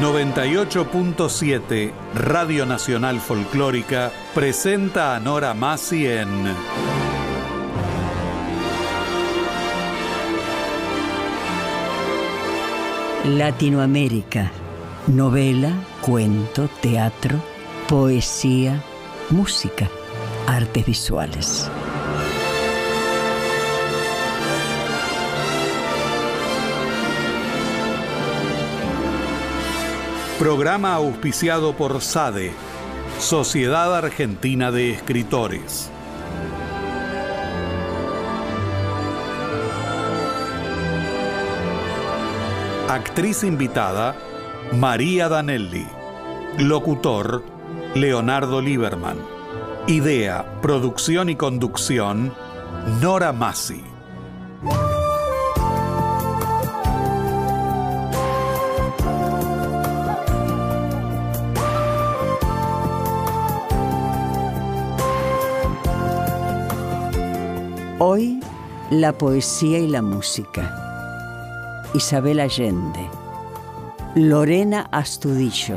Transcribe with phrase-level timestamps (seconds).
[0.00, 6.28] 98.7 Radio Nacional Folclórica presenta a Nora Masi en
[13.36, 14.52] Latinoamérica.
[15.08, 17.42] Novela, cuento, teatro,
[17.88, 18.80] poesía,
[19.30, 19.88] música,
[20.46, 21.68] artes visuales.
[30.38, 32.52] Programa auspiciado por SADE,
[33.18, 35.90] Sociedad Argentina de Escritores.
[42.88, 44.14] Actriz invitada,
[44.74, 45.84] María Danelli.
[46.58, 47.42] Locutor,
[47.96, 49.18] Leonardo Lieberman.
[49.88, 52.32] Idea, producción y conducción,
[53.00, 53.87] Nora Massi.
[69.00, 71.84] La poesía y la música.
[71.94, 73.08] Isabel Allende,
[74.16, 75.76] Lorena Astudillo.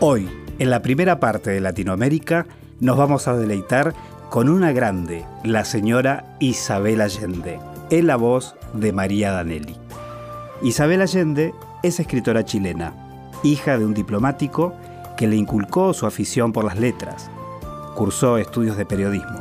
[0.00, 2.46] Hoy, en la primera parte de Latinoamérica,
[2.80, 3.94] nos vamos a deleitar
[4.30, 7.58] con una grande, la señora Isabel Allende,
[7.90, 9.76] en la voz de María Danelli.
[10.62, 11.52] Isabel Allende
[11.84, 12.94] es escritora chilena,
[13.42, 14.72] hija de un diplomático
[15.18, 17.30] que le inculcó su afición por las letras.
[17.94, 19.38] Cursó estudios de periodismo.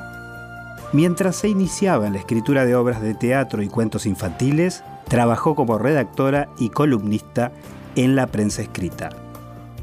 [0.91, 5.77] Mientras se iniciaba en la escritura de obras de teatro y cuentos infantiles, trabajó como
[5.77, 7.53] redactora y columnista
[7.95, 9.07] en la prensa escrita.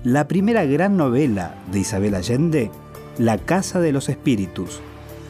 [0.05, 2.70] La primera gran novela de Isabel Allende,
[3.17, 4.83] La Casa de los Espíritus,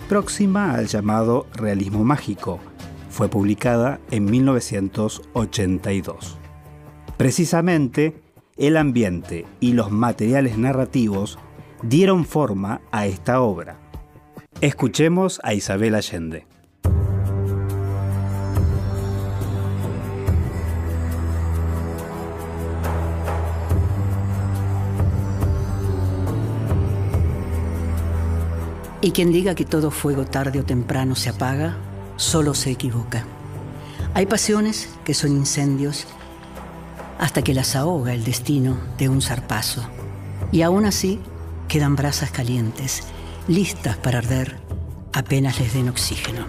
[0.09, 2.59] próxima al llamado realismo mágico,
[3.09, 6.40] fue publicada en 1982.
[7.21, 8.19] Precisamente,
[8.57, 11.39] el ambiente y los materiales narrativos
[11.83, 13.77] dieron forma a esta obra.
[14.63, 16.47] Escuchemos a Isabel Allende.
[29.03, 31.77] Y quien diga que todo fuego tarde o temprano se apaga,
[32.17, 33.27] solo se equivoca.
[34.15, 36.07] Hay pasiones que son incendios
[37.21, 39.83] hasta que las ahoga el destino de un zarpazo.
[40.53, 41.21] Y aún así
[41.69, 43.03] quedan brasas calientes,
[43.47, 44.57] listas para arder
[45.13, 46.47] apenas les den oxígeno.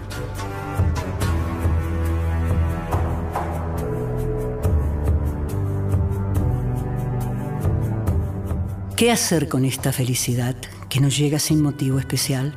[8.95, 10.55] ¿Qué hacer con esta felicidad
[10.87, 12.55] que nos llega sin motivo especial?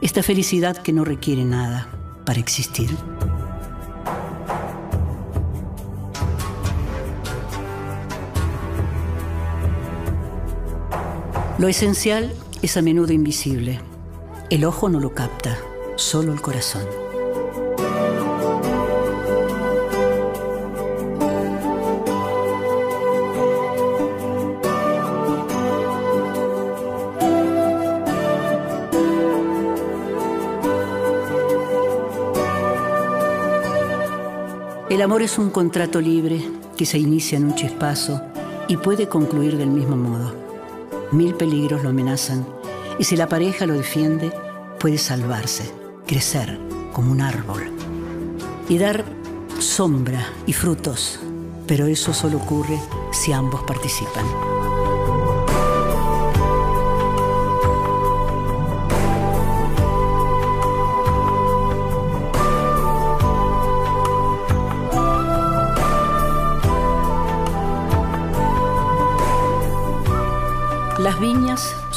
[0.00, 1.88] Esta felicidad que no requiere nada
[2.24, 2.88] para existir.
[11.58, 12.32] Lo esencial
[12.62, 13.80] es a menudo invisible.
[14.48, 15.58] El ojo no lo capta,
[15.96, 16.86] solo el corazón.
[34.88, 36.40] El amor es un contrato libre
[36.76, 38.22] que se inicia en un chispazo
[38.68, 40.47] y puede concluir del mismo modo.
[41.10, 42.46] Mil peligros lo amenazan
[42.98, 44.32] y si la pareja lo defiende,
[44.78, 45.72] puede salvarse,
[46.06, 46.58] crecer
[46.92, 47.70] como un árbol
[48.68, 49.04] y dar
[49.58, 51.18] sombra y frutos,
[51.66, 52.78] pero eso solo ocurre
[53.12, 54.47] si ambos participan.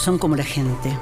[0.01, 0.97] Son como la gente.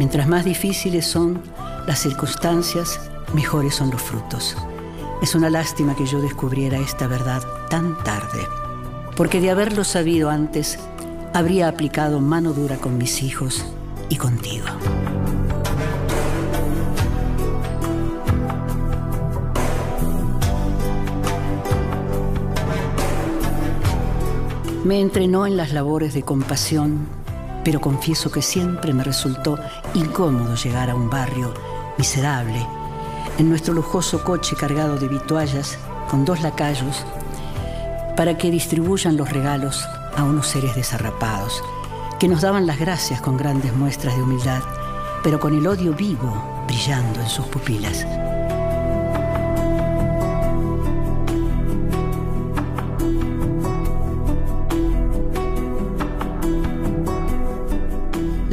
[0.00, 1.40] Mientras más difíciles son
[1.86, 3.00] las circunstancias,
[3.32, 4.56] mejores son los frutos.
[5.22, 8.44] Es una lástima que yo descubriera esta verdad tan tarde,
[9.16, 10.80] porque de haberlo sabido antes,
[11.32, 13.64] habría aplicado mano dura con mis hijos
[14.08, 14.66] y contigo.
[24.84, 27.23] Me entrenó en las labores de compasión
[27.64, 29.58] pero confieso que siempre me resultó
[29.94, 31.54] incómodo llegar a un barrio
[31.98, 32.66] miserable,
[33.38, 35.78] en nuestro lujoso coche cargado de vituallas
[36.08, 37.04] con dos lacayos,
[38.16, 39.84] para que distribuyan los regalos
[40.16, 41.62] a unos seres desarrapados,
[42.20, 44.62] que nos daban las gracias con grandes muestras de humildad
[45.24, 48.06] pero con el odio vivo brillando en sus pupilas.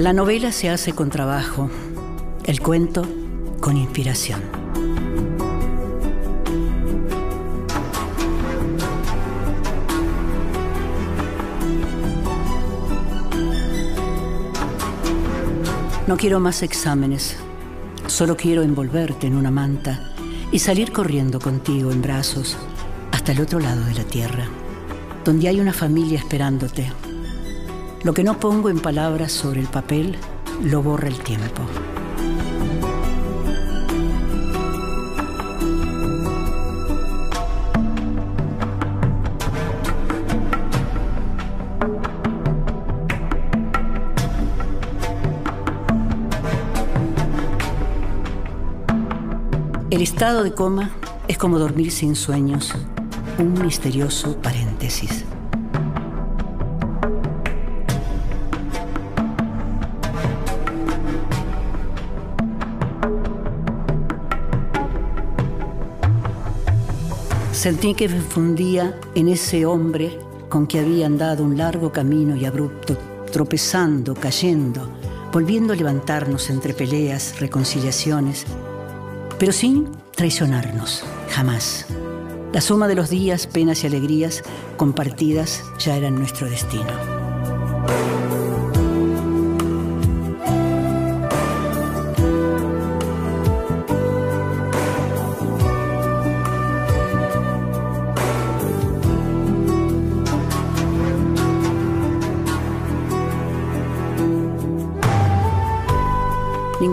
[0.01, 1.69] La novela se hace con trabajo,
[2.45, 3.07] el cuento
[3.59, 4.41] con inspiración.
[16.07, 17.35] No quiero más exámenes,
[18.07, 20.11] solo quiero envolverte en una manta
[20.51, 22.57] y salir corriendo contigo en brazos
[23.11, 24.47] hasta el otro lado de la tierra,
[25.23, 26.91] donde hay una familia esperándote
[28.03, 30.17] lo que no pongo en palabras sobre el papel
[30.63, 31.61] lo borra el tiempo.
[49.91, 50.89] El estado de coma
[51.27, 52.73] es como dormir sin sueños,
[53.37, 55.20] un misterioso paréntesis.
[67.61, 70.17] Sentí que me fundía en ese hombre
[70.49, 72.97] con que había andado un largo camino y abrupto,
[73.31, 74.89] tropezando, cayendo,
[75.31, 78.47] volviendo a levantarnos entre peleas, reconciliaciones,
[79.37, 81.85] pero sin traicionarnos, jamás.
[82.51, 84.41] La suma de los días, penas y alegrías
[84.75, 86.89] compartidas ya eran nuestro destino.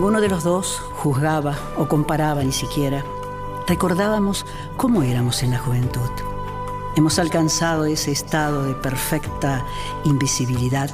[0.09, 3.05] Ninguno de los dos juzgaba o comparaba ni siquiera.
[3.67, 4.43] Recordábamos
[4.75, 6.09] cómo éramos en la juventud.
[6.95, 9.63] Hemos alcanzado ese estado de perfecta
[10.05, 10.89] invisibilidad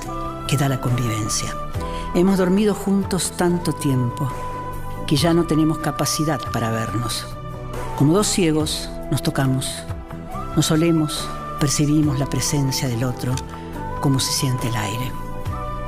[0.49, 1.55] que da la convivencia.
[2.13, 4.29] Hemos dormido juntos tanto tiempo
[5.07, 7.25] que ya no tenemos capacidad para vernos.
[7.95, 9.81] Como dos ciegos nos tocamos,
[10.57, 11.25] nos olemos,
[11.61, 13.33] percibimos la presencia del otro
[14.01, 15.09] como se siente el aire.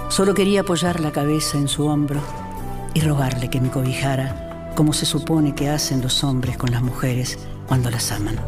[0.08, 2.22] Solo quería apoyar la cabeza en su hombro
[2.98, 7.38] y rogarle que me cobijara como se supone que hacen los hombres con las mujeres
[7.68, 8.40] cuando las aman.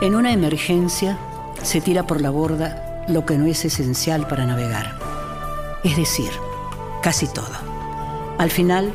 [0.00, 1.16] En una emergencia
[1.62, 4.98] se tira por la borda lo que no es esencial para navegar.
[5.82, 6.30] Es decir,
[7.02, 7.56] casi todo.
[8.38, 8.92] Al final,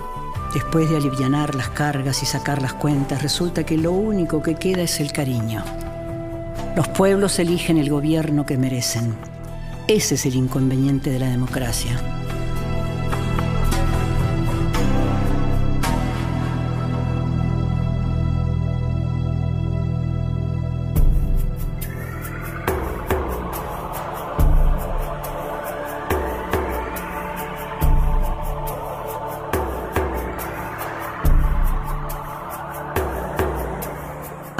[0.53, 4.83] después de alivianar las cargas y sacar las cuentas, resulta que lo único que queda
[4.83, 5.63] es el cariño.
[6.75, 9.15] Los pueblos eligen el gobierno que merecen.
[9.87, 12.22] Ese es el inconveniente de la democracia.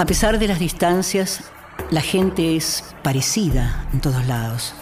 [0.03, 1.45] A pesar de las distancias,
[1.89, 4.74] la gente es parecida en todos lados.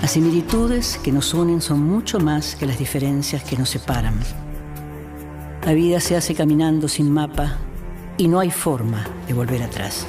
[0.00, 4.14] Las similitudes que nos unen son mucho más que las diferencias que nos separan.
[5.66, 7.58] La vida se hace caminando sin mapa
[8.16, 10.06] y no hay forma de volver atrás.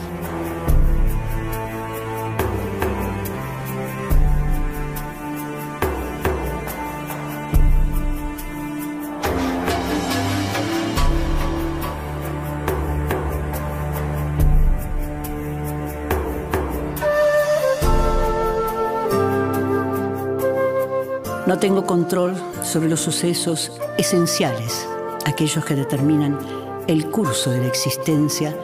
[21.50, 24.88] No tengo control sobre los sucesos esenciales,
[25.26, 26.38] aquellos que determinan
[26.86, 28.56] el curso de la existencia,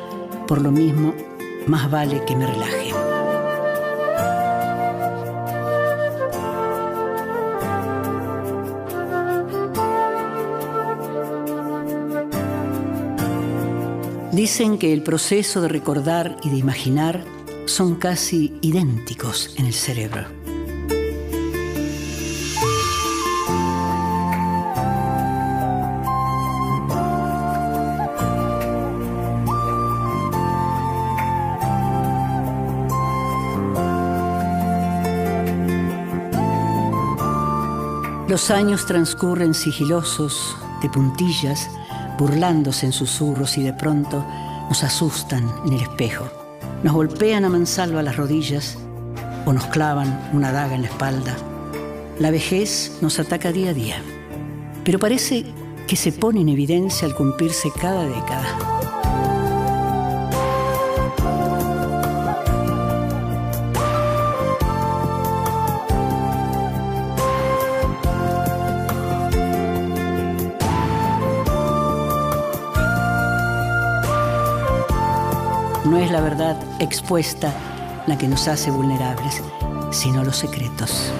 [0.47, 1.15] por lo mismo,
[1.65, 2.93] más vale que me relaje.
[14.31, 17.23] Dicen que el proceso de recordar y de imaginar
[17.65, 20.34] son casi idénticos en el cerebro.
[38.35, 41.69] Los años transcurren sigilosos, de puntillas,
[42.19, 44.25] burlándose en susurros y de pronto
[44.67, 46.27] nos asustan en el espejo.
[46.83, 48.77] Nos golpean a mansalva las rodillas
[49.45, 51.33] o nos clavan una daga en la espalda.
[52.19, 54.01] La vejez nos ataca día a día,
[54.83, 55.45] pero parece
[55.87, 58.74] que se pone en evidencia al cumplirse cada década.
[76.15, 77.53] La verdad expuesta
[78.07, 79.43] la que nos hace vulnerables,
[79.91, 81.11] sino los secretos.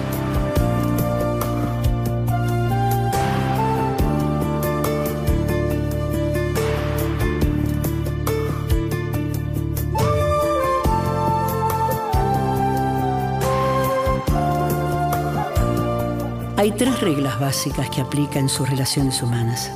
[16.56, 19.70] Hay tres reglas básicas que aplica en sus relaciones humanas.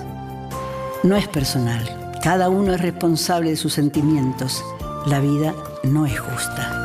[1.03, 4.65] No es personal, cada uno es responsable de sus sentimientos
[5.07, 6.77] la vida no es justa.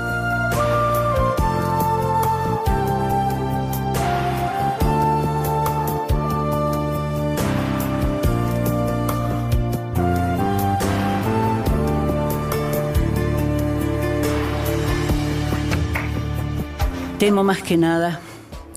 [17.19, 18.19] Temo más que nada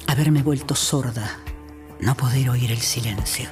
[0.06, 1.38] haberme vuelto sorda,
[2.00, 3.48] no poder oír el silencio.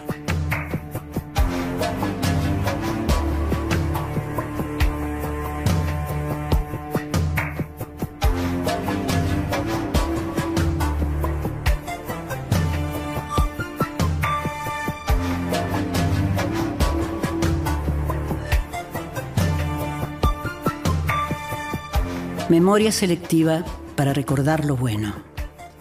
[22.57, 23.63] Memoria selectiva
[23.97, 25.15] para recordar lo bueno.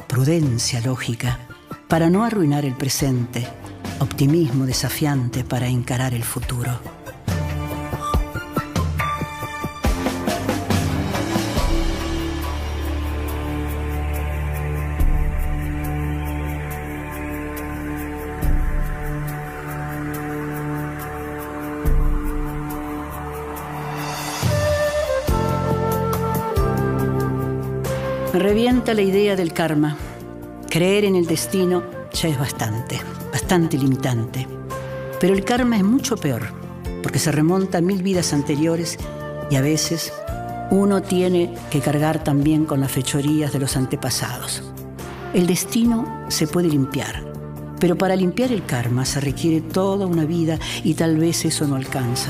[0.10, 1.39] Prudencia lógica
[1.88, 3.48] para no arruinar el presente.
[4.01, 6.77] Optimismo desafiante para encarar el futuro.
[28.55, 29.97] Revienta la idea del karma.
[30.69, 31.83] Creer en el destino
[32.13, 34.47] ya es bastante, bastante limitante.
[35.19, 36.43] Pero el karma es mucho peor,
[37.03, 38.97] porque se remonta a mil vidas anteriores
[39.51, 40.13] y a veces
[40.71, 44.63] uno tiene que cargar también con las fechorías de los antepasados.
[45.33, 47.25] El destino se puede limpiar,
[47.81, 51.75] pero para limpiar el karma se requiere toda una vida y tal vez eso no
[51.75, 52.29] alcanza.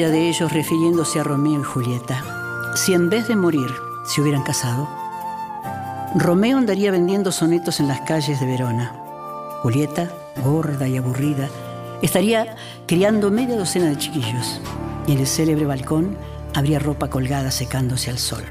[0.00, 2.24] ¿Qué sería de ellos refiriéndose a Romeo y Julieta
[2.74, 3.70] si en vez de morir
[4.06, 4.88] se hubieran casado?
[6.14, 8.94] Romeo andaría vendiendo sonetos en las calles de Verona.
[9.62, 10.10] Julieta,
[10.42, 11.50] gorda y aburrida,
[12.00, 14.62] estaría criando media docena de chiquillos
[15.06, 16.16] y en el célebre balcón
[16.54, 18.44] habría ropa colgada secándose al sol.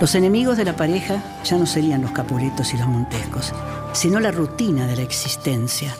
[0.00, 3.52] Los enemigos de la pareja ya no serían los capuletos y los montescos,
[3.92, 5.92] sino la rutina de la existencia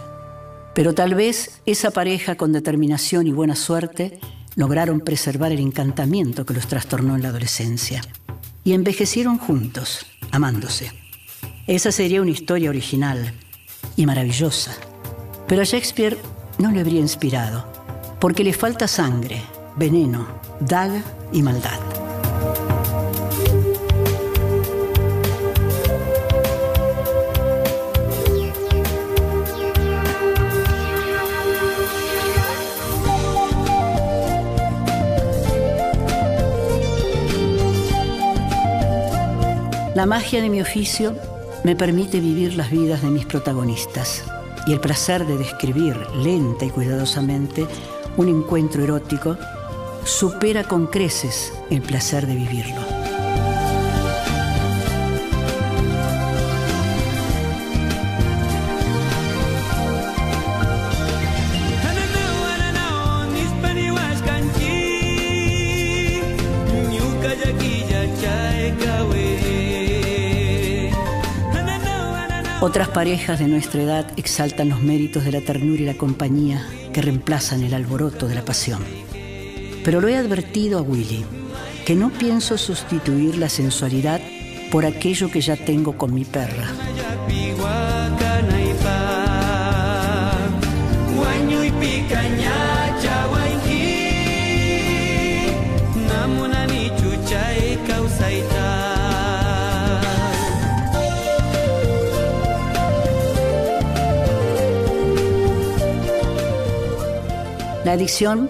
[0.74, 4.20] pero tal vez esa pareja con determinación y buena suerte
[4.56, 8.02] lograron preservar el encantamiento que los trastornó en la adolescencia.
[8.64, 10.92] Y envejecieron juntos, amándose.
[11.66, 13.32] Esa sería una historia original
[13.96, 14.76] y maravillosa.
[15.46, 16.16] Pero a Shakespeare
[16.58, 17.66] no le habría inspirado,
[18.20, 19.42] porque le falta sangre,
[19.76, 20.26] veneno,
[20.60, 21.02] daga
[21.32, 21.89] y maldad.
[40.00, 41.14] La magia de mi oficio
[41.62, 44.24] me permite vivir las vidas de mis protagonistas
[44.66, 47.66] y el placer de describir lenta y cuidadosamente
[48.16, 49.36] un encuentro erótico
[50.04, 52.89] supera con creces el placer de vivirlo.
[72.70, 77.02] Otras parejas de nuestra edad exaltan los méritos de la ternura y la compañía que
[77.02, 78.80] reemplazan el alboroto de la pasión.
[79.82, 81.24] Pero lo he advertido a Willy,
[81.84, 84.20] que no pienso sustituir la sensualidad
[84.70, 86.68] por aquello que ya tengo con mi perra.
[107.90, 108.48] La adicción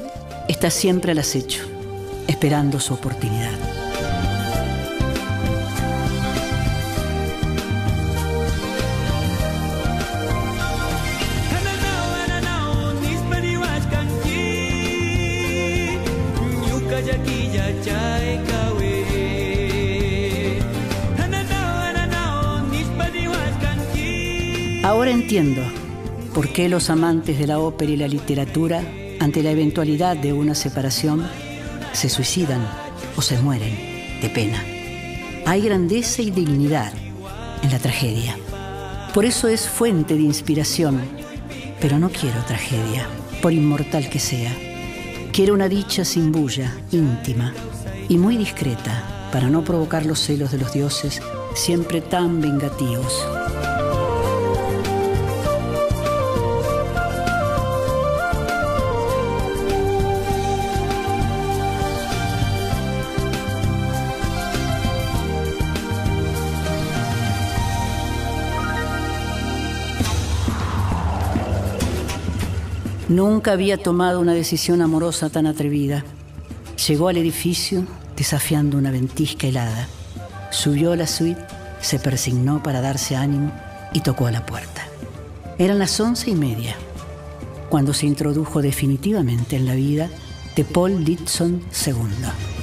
[0.48, 1.62] está siempre al acecho,
[2.28, 3.48] esperando su oportunidad.
[24.84, 25.62] Ahora entiendo
[26.34, 28.82] por qué los amantes de la ópera y la literatura
[29.20, 31.28] ante la eventualidad de una separación,
[31.92, 32.66] se suicidan
[33.16, 33.76] o se mueren
[34.20, 34.64] de pena.
[35.46, 36.92] Hay grandeza y dignidad
[37.62, 38.36] en la tragedia.
[39.12, 41.02] Por eso es fuente de inspiración,
[41.80, 43.06] pero no quiero tragedia,
[43.42, 44.56] por inmortal que sea.
[45.32, 47.52] Quiero una dicha sin bulla, íntima
[48.08, 51.20] y muy discreta, para no provocar los celos de los dioses,
[51.54, 53.14] siempre tan vengativos.
[73.10, 76.04] Nunca había tomado una decisión amorosa tan atrevida.
[76.86, 77.84] Llegó al edificio
[78.16, 79.88] desafiando una ventisca helada.
[80.52, 81.44] Subió a la suite,
[81.80, 83.50] se persignó para darse ánimo
[83.92, 84.86] y tocó a la puerta.
[85.58, 86.76] Eran las once y media,
[87.68, 90.08] cuando se introdujo definitivamente en la vida
[90.54, 92.59] de Paul Ditson II.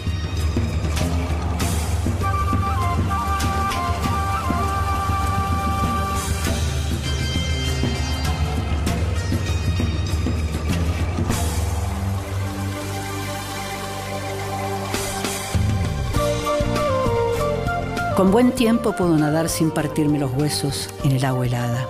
[18.18, 21.88] Con buen tiempo puedo nadar sin partirme los huesos en el agua helada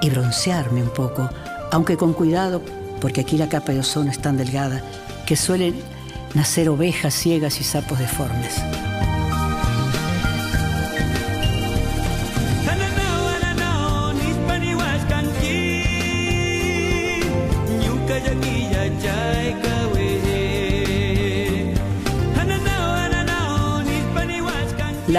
[0.00, 1.28] y broncearme un poco,
[1.70, 2.62] aunque con cuidado,
[2.98, 4.82] porque aquí la capa de ozono es tan delgada
[5.26, 5.74] que suelen
[6.32, 8.54] nacer ovejas ciegas y sapos deformes.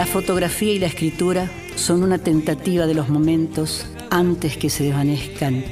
[0.02, 5.64] La fotografía y la escritura son una tentativa de los momentos antes que se desvanezcan,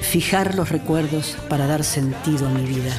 [0.00, 2.98] fijar los recuerdos para dar sentido a mi vida.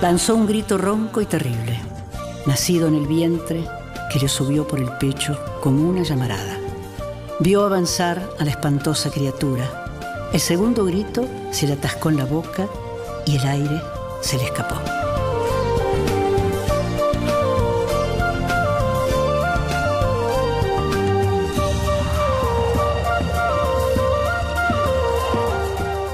[0.00, 1.80] Lanzó un grito ronco y terrible,
[2.46, 3.77] nacido en el vientre
[4.08, 6.58] que le subió por el pecho como una llamarada.
[7.40, 9.86] Vio avanzar a la espantosa criatura.
[10.32, 12.68] El segundo grito se le atascó en la boca
[13.26, 13.80] y el aire
[14.20, 14.76] se le escapó.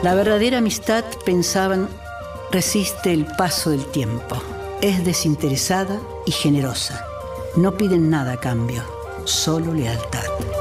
[0.02, 1.88] La verdadera amistad, pensaban,
[2.52, 4.36] resiste el paso del tiempo.
[4.82, 7.03] Es desinteresada y generosa
[7.56, 8.82] no piden nada a cambio,
[9.24, 10.53] solo lealtad.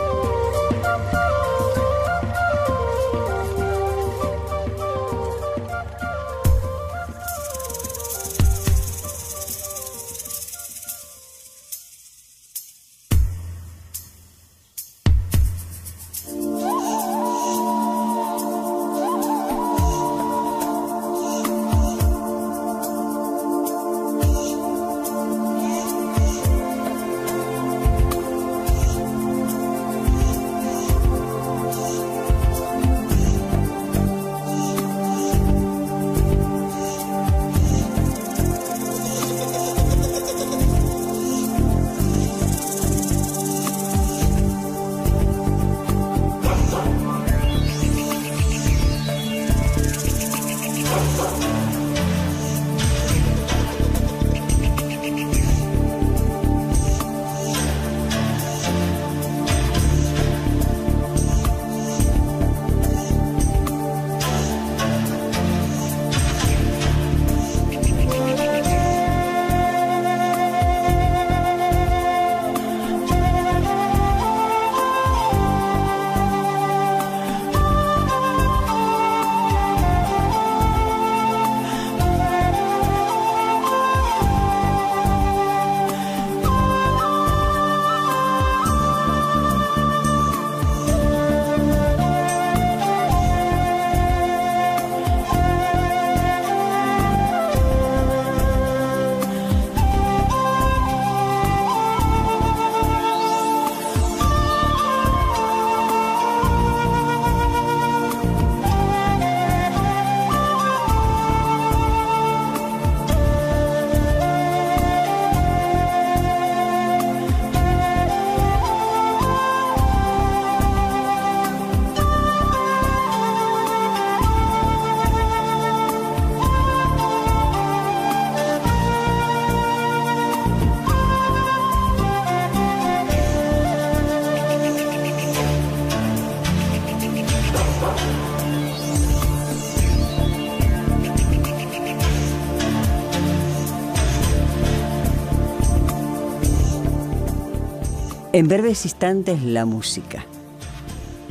[148.44, 150.26] En breves instantes, la música.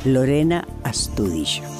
[0.03, 1.72] Lorena Astudillo.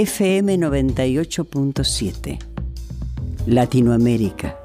[0.00, 2.38] FM 98.7
[3.44, 4.56] Latinoamérica.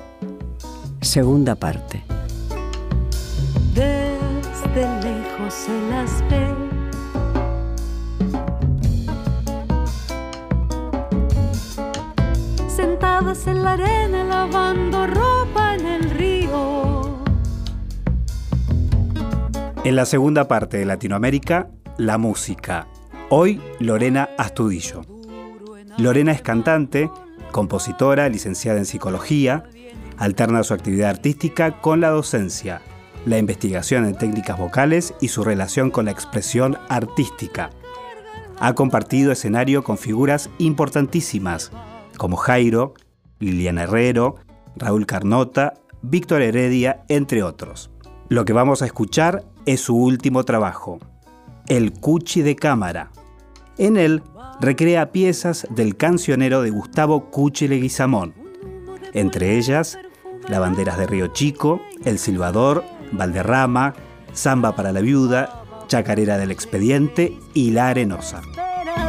[1.01, 2.01] Segunda parte.
[3.73, 6.47] Desde lejos se las ve.
[12.69, 17.19] Sentadas en la arena lavando ropa en el río.
[19.83, 21.67] En la segunda parte de Latinoamérica,
[21.97, 22.87] la música.
[23.29, 25.14] Hoy Lorena Astudillo.
[25.97, 27.09] Lorena es cantante,
[27.51, 29.63] compositora, licenciada en psicología,
[30.17, 32.81] alterna su actividad artística con la docencia,
[33.25, 37.69] la investigación en técnicas vocales y su relación con la expresión artística.
[38.59, 41.71] Ha compartido escenario con figuras importantísimas
[42.17, 42.93] como Jairo,
[43.39, 44.35] Liliana Herrero,
[44.75, 47.89] Raúl Carnota, Víctor Heredia, entre otros.
[48.27, 50.99] Lo que vamos a escuchar es su último trabajo,
[51.67, 53.11] El Cuchi de Cámara.
[53.77, 54.23] En él
[54.59, 58.33] recrea piezas del cancionero de Gustavo Cuchi Leguizamón,
[59.13, 59.97] entre ellas
[60.47, 63.95] Lavanderas de Río Chico, El Silbador, Valderrama,
[64.33, 68.41] Samba para la Viuda, Chacarera del Expediente y La Arenosa.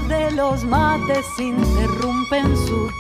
[0.08, 2.90] de los mates su.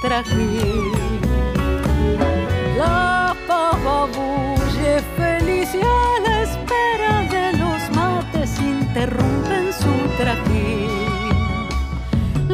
[2.76, 10.55] La pava bulle feliz y a la espera de los mates interrumpen su trajín.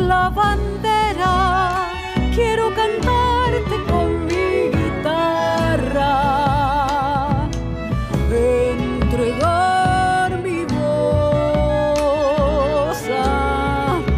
[0.08, 1.90] La bandera,
[2.34, 6.14] quiero cantarte con mi guitarra,
[8.30, 10.82] entregar mi voz
[13.24, 13.26] a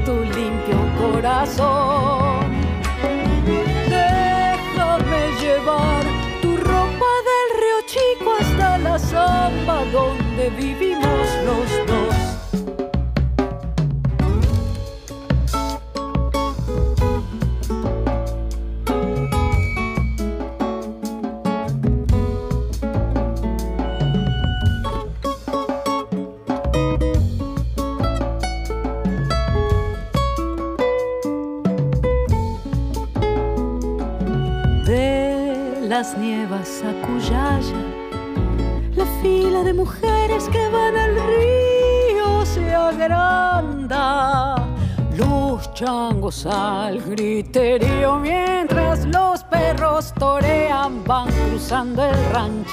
[0.05, 2.45] tu limpio corazón.
[3.89, 6.05] Déjame llevar
[6.41, 11.74] tu ropa del río Chico hasta la zamba donde vivimos los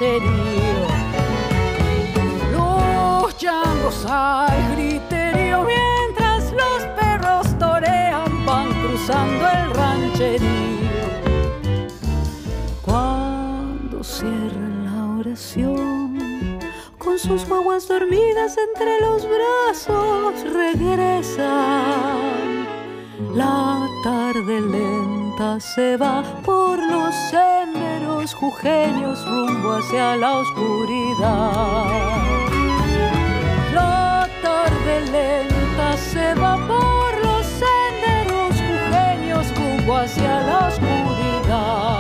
[0.02, 0.88] rancherío.
[2.52, 10.90] Los al griterío mientras los perros torean, van cruzando el rancherío
[12.82, 16.60] cuando cierran la oración,
[16.98, 21.48] con sus guaguas dormidas entre los brazos regresan.
[23.36, 26.61] La tarde lenta se va por
[28.42, 31.86] jujeños rumbo hacia la oscuridad.
[33.74, 41.92] La tarde lenta se va por los senderos jujeños rumbo hacia la oscuridad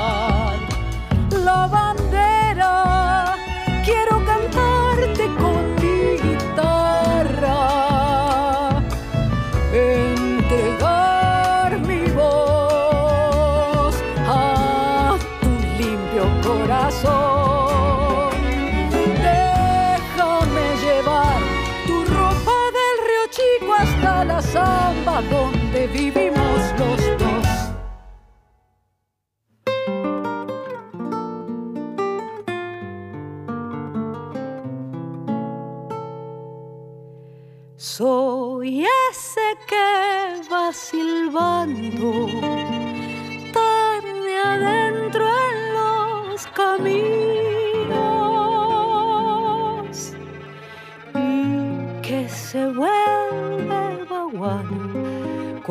[1.45, 1.67] la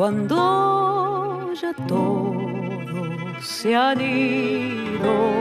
[0.01, 5.40] cuando ya todos se han ido.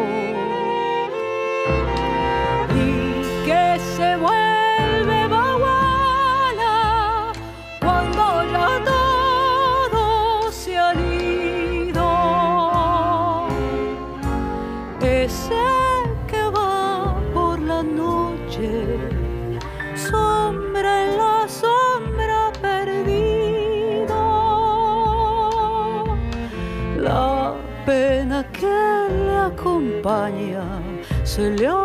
[31.40, 31.79] Hatırlıyor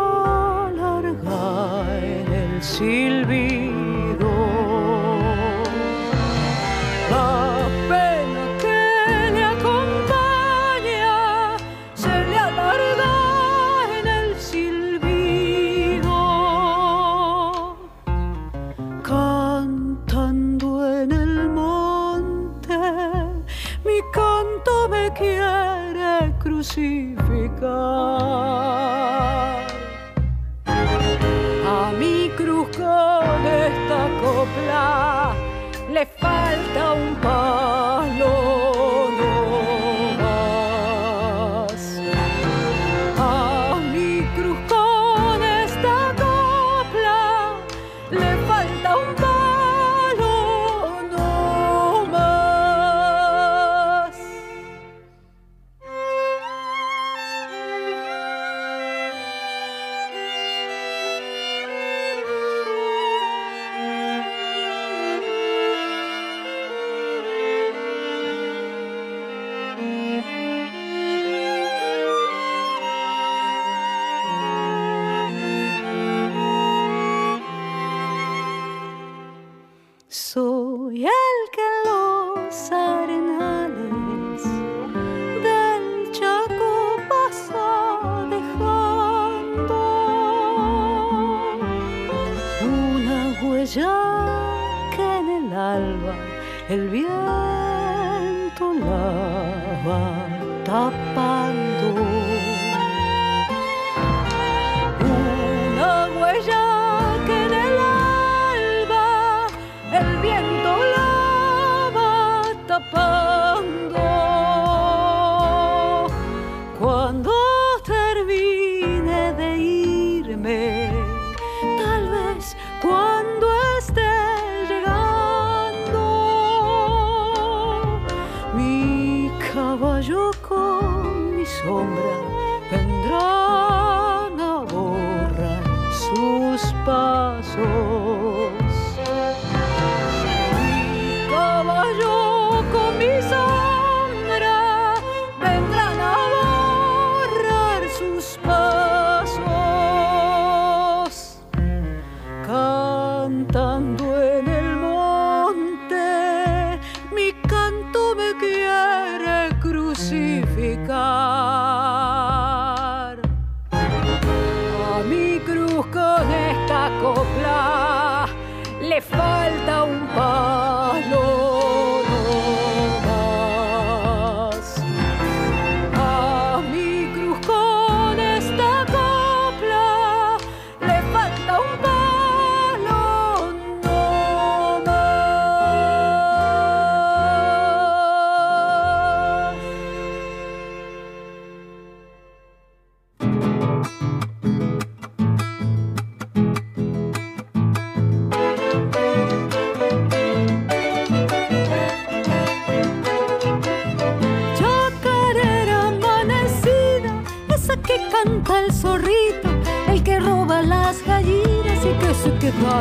[132.06, 132.35] Canada.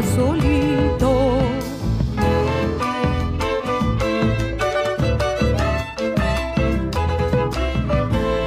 [0.03, 1.39] solito.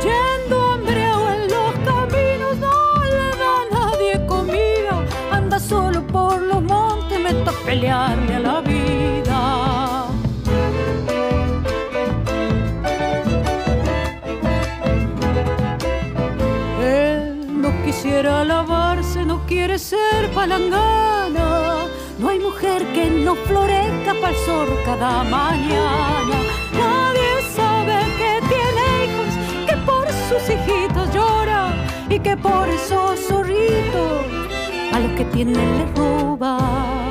[0.04, 5.04] Yendo hambriado en los caminos, no le da a nadie comida.
[5.32, 9.88] Anda solo por los montes, me está pelearle a la vida.
[17.62, 21.27] no quisiera lavarse, no quiere ser palangán.
[22.18, 26.36] No hay mujer que no florezca pa'l sol cada mañana.
[26.72, 29.32] Nadie sabe que tiene hijos,
[29.68, 31.72] que por sus hijitos llora
[32.10, 34.26] y que por esos zorritos
[34.92, 37.07] a los que tienen le roba.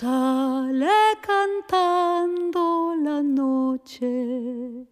[0.00, 4.86] sale cantando la noche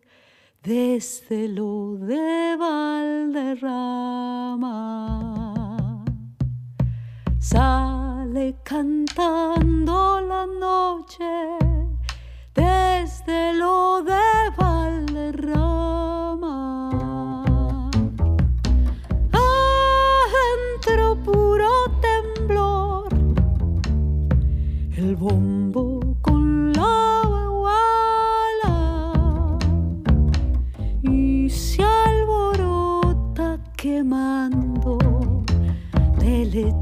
[0.63, 3.65] desde lo de Valderrama.
[7.39, 11.57] Sale cantando la noche
[12.53, 14.28] desde lo de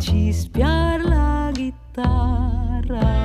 [0.07, 3.16] ci spiar la chitarra.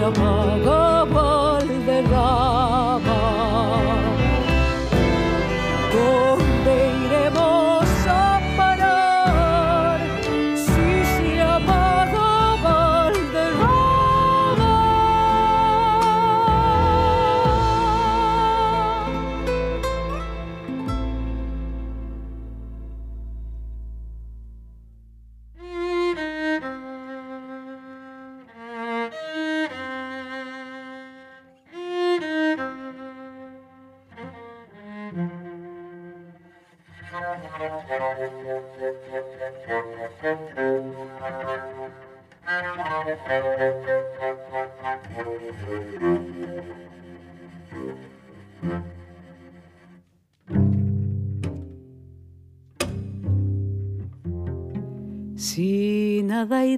[0.00, 0.93] Apaga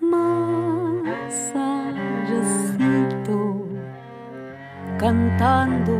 [0.00, 3.36] más allácito
[4.98, 5.96] cantando.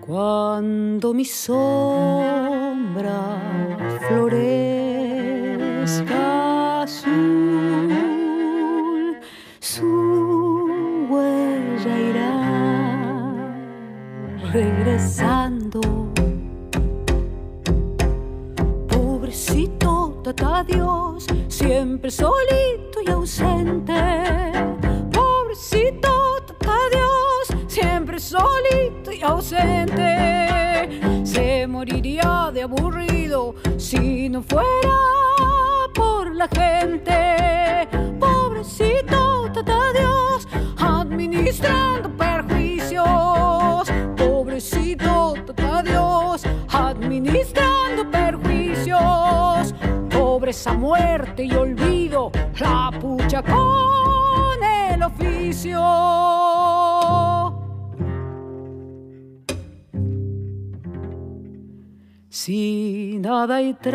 [0.00, 1.71] Cuando mi sombra
[29.22, 30.88] ausente.
[31.24, 34.98] Se moriría de aburrido si no fuera
[35.94, 37.88] por la gente.
[38.18, 40.48] Pobrecito tata Dios,
[40.78, 43.90] administrando perjuicios.
[44.16, 49.74] Pobrecito tata Dios, administrando perjuicios.
[50.10, 56.51] Pobreza, muerte y olvido, la pucha con el oficio.
[62.44, 63.94] Si nada hay tras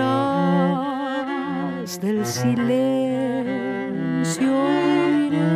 [2.00, 3.44] del silencio
[5.28, 5.52] iré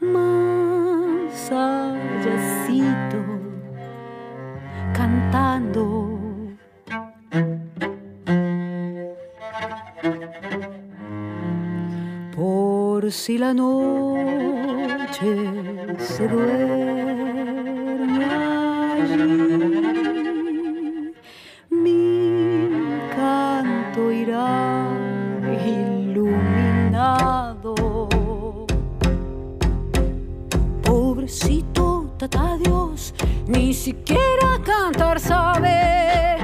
[0.00, 3.18] más allácito
[4.94, 6.08] cantando.
[12.36, 13.88] Por si la noche
[15.98, 17.77] se duerme
[31.28, 33.12] Pobrecito tata Dios,
[33.46, 36.38] ni siquiera cantar sabe.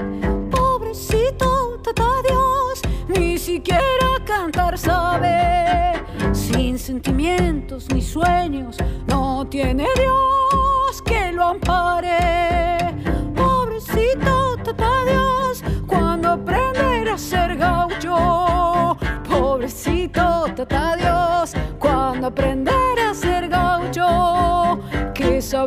[0.50, 5.94] Pobrecito tata Dios, ni siquiera cantar sabe.
[6.34, 8.76] Sin sentimientos ni sueños,
[9.06, 12.94] no tiene Dios que lo ampare.
[13.34, 18.98] Pobrecito tata Dios, cuando aprenderá a ser gaucho.
[19.26, 21.33] Pobrecito tata Dios,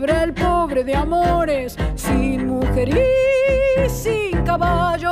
[0.05, 5.09] el pobre de amores, sin mujer y sin caballo.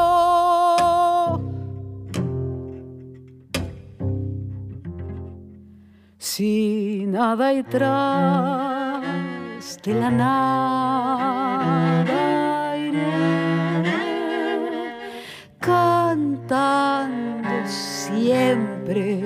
[6.17, 9.01] Si nada hay tras
[9.83, 11.17] de la nada
[12.77, 13.83] iré
[15.59, 19.23] cantando siempre,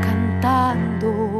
[0.00, 1.35] cantando.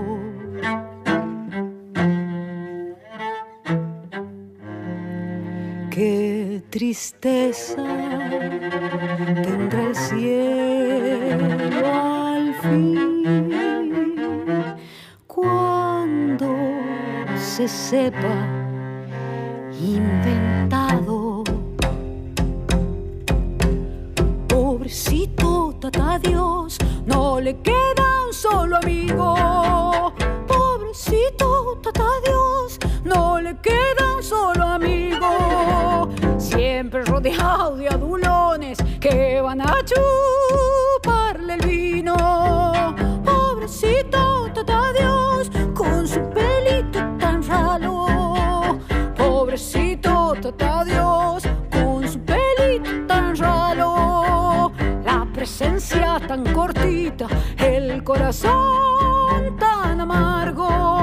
[5.96, 7.82] Qué tristeza
[9.42, 13.50] tendrá el cielo al fin
[15.26, 16.54] cuando
[17.38, 18.36] se sepa
[19.80, 21.42] inventado.
[24.48, 26.76] Pobrecito tata Dios,
[27.06, 30.12] no le queda un solo amigo.
[30.46, 35.15] Pobrecito tata Dios, no le queda un solo amigo.
[36.76, 42.14] Siempre rodeado de adulones que van a chuparle el vino.
[43.24, 48.78] Pobrecito tata Dios, con su pelito tan ralo.
[49.16, 54.70] Pobrecito tata Dios, con su pelito tan ralo.
[55.02, 60.96] La presencia tan cortita, el corazón tan amargo.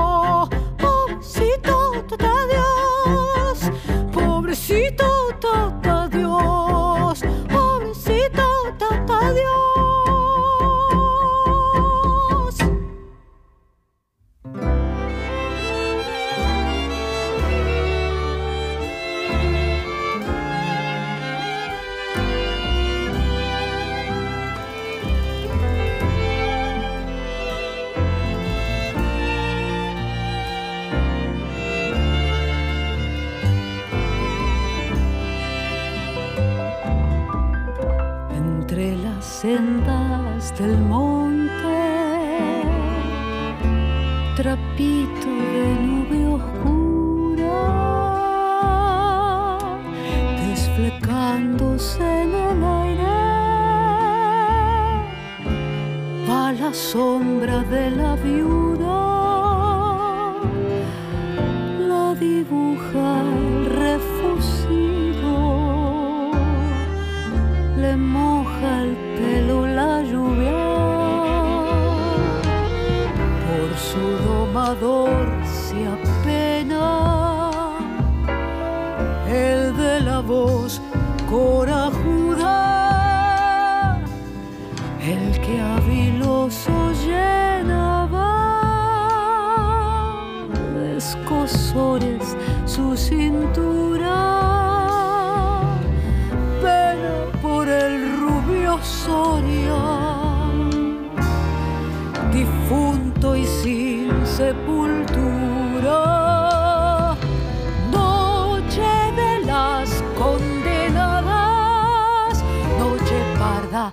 [113.83, 113.91] A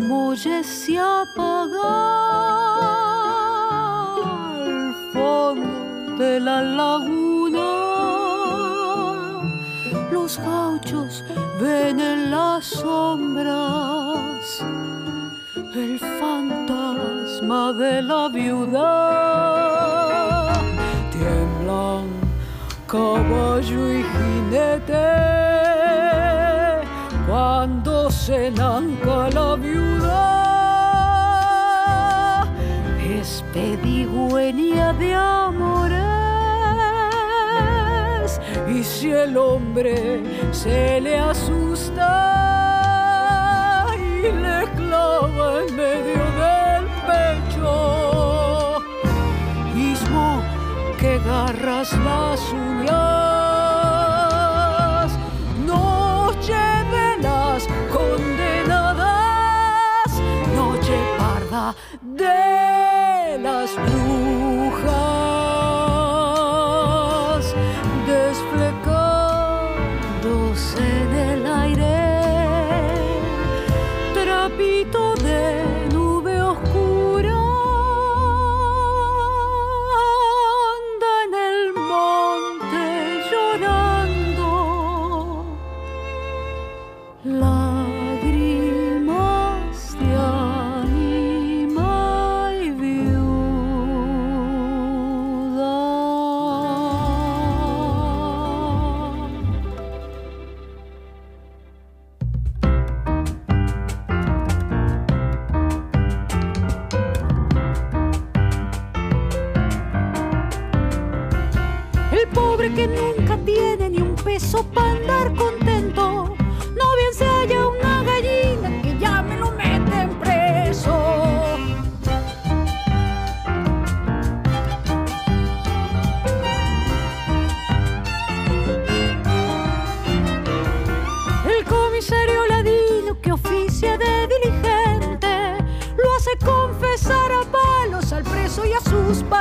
[0.00, 1.94] molle se apaga
[4.54, 7.70] al fondo de la laguna.
[10.10, 11.24] Los gauchos
[11.60, 14.62] ven en las sombras
[15.74, 18.92] el fantasma de la viuda.
[21.12, 22.06] Tiemblan
[22.86, 25.47] caballo y jinete
[28.28, 30.48] lanca la viuda
[33.00, 36.02] es pedigüeña de amores
[38.68, 40.22] y si el hombre
[40.52, 42.04] se le asusta
[43.96, 48.82] y le clava en medio del pecho
[49.74, 50.42] mismo
[50.98, 53.27] que garras las uñas.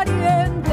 [0.06, 0.66] Sus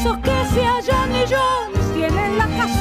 [0.00, 2.77] Esos que se hallan millones tienen la casa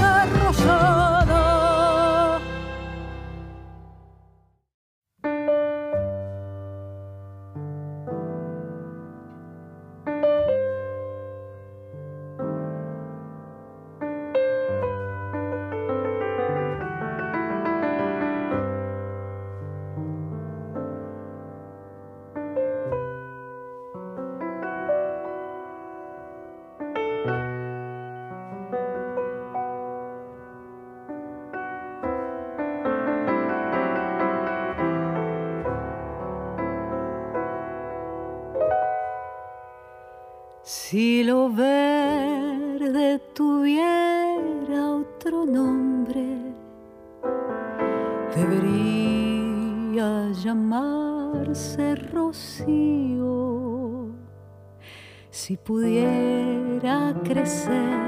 [55.68, 57.99] pudiera crecer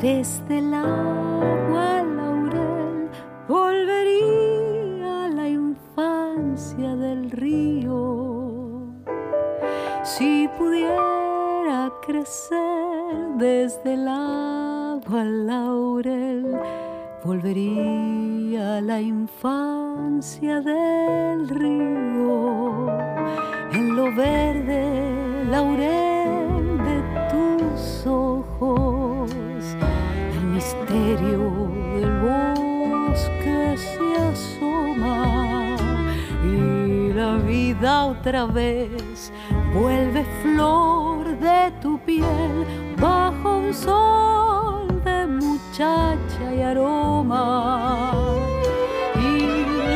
[0.00, 3.08] desde el agua laurel,
[3.46, 8.88] volvería a la infancia del río.
[10.02, 16.58] Si pudiera crecer desde el agua laurel,
[17.24, 22.88] volvería a la infancia del río.
[23.70, 26.13] En lo verde laurel
[30.64, 35.76] misterio del bosque se asoma
[36.42, 39.30] y la vida otra vez
[39.74, 42.64] vuelve flor de tu piel
[42.98, 48.12] bajo un sol de muchacha y aroma.
[49.16, 49.38] Y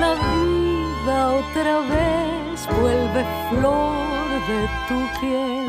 [0.02, 5.66] la vida otra vez vuelve flor de tu piel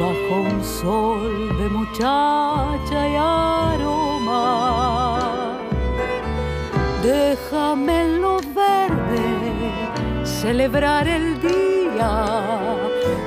[0.00, 3.77] bajo un sol de muchacha y aroma.
[7.02, 9.26] Déjame en lo verde
[10.24, 12.10] celebrar el día,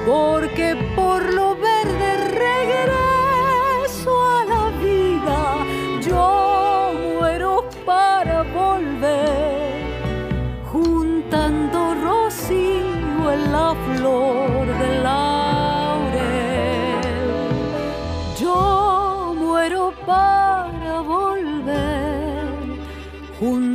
[0.06, 0.76] porque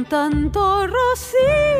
[0.08, 1.75] juntando rocío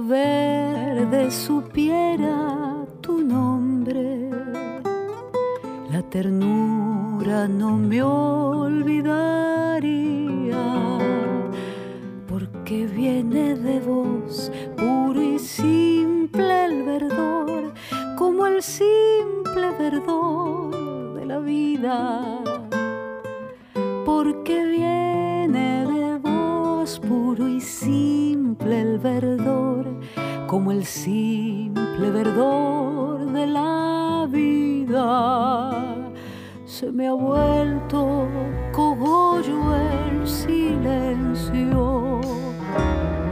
[0.00, 4.28] Verde supiera tu nombre,
[5.90, 9.84] la ternura no me olvidaría,
[12.26, 17.72] porque viene de vos puro y simple el verdor,
[18.16, 22.42] como el simple verdor de la vida,
[24.04, 25.73] porque viene
[26.84, 29.86] puro y simple el verdor,
[30.46, 36.10] como el simple verdor de la vida.
[36.66, 38.28] Se me ha vuelto
[38.72, 42.20] cogollo el silencio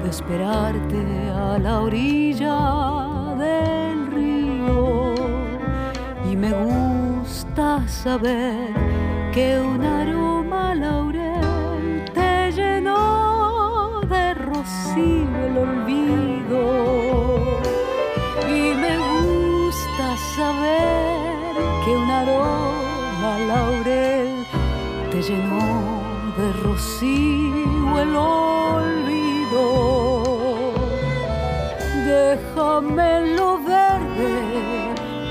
[0.02, 5.14] de esperarte a la orilla del río.
[6.30, 8.72] Y me gusta saber
[9.30, 10.31] que un aroma
[22.22, 24.46] aroma laurel
[25.10, 26.02] te llenó
[26.38, 29.64] de rocío el olvido.
[32.06, 34.32] Déjame lo verde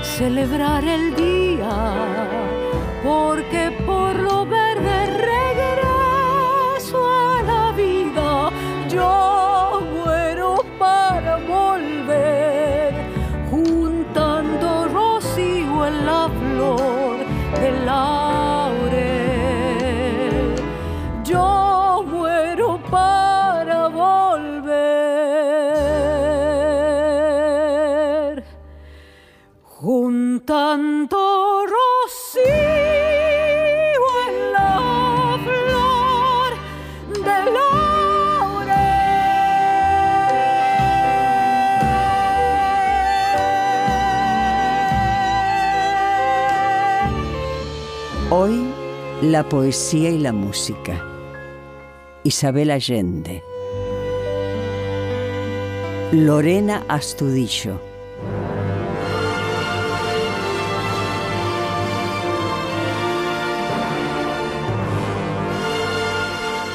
[0.02, 1.74] celebrar el día,
[3.02, 4.41] porque por lo
[48.34, 48.64] Hoy
[49.20, 51.04] la poesía y la música.
[52.24, 53.42] Isabel Allende.
[56.12, 57.78] Lorena Astudillo.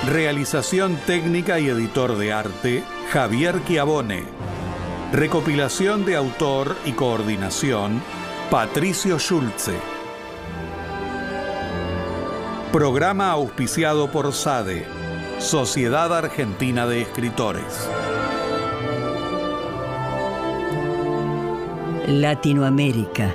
[0.06, 4.26] Realización técnica y editor de arte, Javier Chiavone.
[5.12, 8.00] Recopilación de autor y coordinación,
[8.52, 9.97] Patricio Schulze.
[12.72, 14.86] Programa auspiciado por SADE,
[15.40, 17.90] Sociedad Argentina de Escritores.
[22.08, 23.34] Latinoamérica.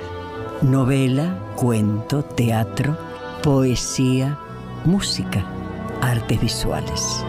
[0.61, 2.95] Novela, cuento, teatro,
[3.41, 4.37] poesía,
[4.85, 5.43] música,
[5.99, 7.25] artes visuales.